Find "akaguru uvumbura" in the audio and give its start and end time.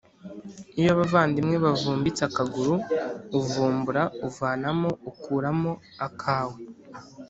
2.29-4.03